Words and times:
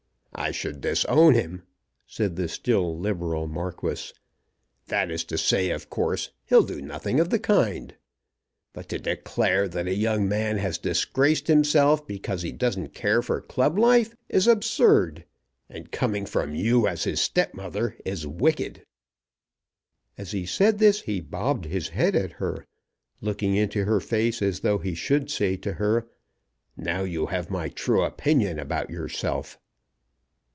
"I 0.33 0.49
should 0.51 0.81
disown 0.81 1.35
him," 1.35 1.63
said 2.07 2.35
the 2.35 2.47
still 2.47 2.97
Liberal 2.97 3.45
Marquis; 3.47 4.11
"that 4.87 5.11
is 5.11 5.23
to 5.25 5.37
say, 5.37 5.69
of 5.69 5.89
course 5.91 6.31
he'll 6.45 6.63
do 6.63 6.81
nothing 6.81 7.19
of 7.19 7.29
the 7.29 7.37
kind. 7.37 7.93
But 8.73 8.89
to 8.89 8.97
declare 8.97 9.67
that 9.67 9.87
a 9.87 9.93
young 9.93 10.27
man 10.27 10.57
has 10.57 10.79
disgraced 10.79 11.45
himself 11.45 12.07
because 12.07 12.41
he 12.41 12.51
doesn't 12.51 12.95
care 12.95 13.21
for 13.21 13.39
club 13.39 13.77
life, 13.77 14.15
is 14.29 14.47
absurd; 14.47 15.25
and 15.69 15.91
coming 15.91 16.25
from 16.25 16.55
you 16.55 16.87
as 16.87 17.03
his 17.03 17.21
stepmother 17.21 17.95
is 18.03 18.25
wicked." 18.25 18.83
As 20.17 20.31
he 20.31 20.47
said 20.47 20.79
this 20.79 21.01
he 21.01 21.19
bobbed 21.21 21.65
his 21.65 21.89
head 21.89 22.15
at 22.15 22.31
her, 22.33 22.65
looking 23.19 23.53
into 23.53 23.85
her 23.85 23.99
face 23.99 24.41
as 24.41 24.61
though 24.61 24.79
he 24.79 24.95
should 24.95 25.29
say 25.29 25.55
to 25.57 25.73
her, 25.73 26.07
"Now 26.75 27.03
you 27.03 27.27
have 27.27 27.51
my 27.51 27.69
true 27.69 28.01
opinion 28.01 28.57
about 28.57 28.89
yourself." 28.89 29.59